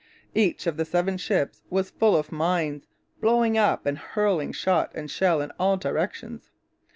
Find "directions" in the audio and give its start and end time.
5.77-6.49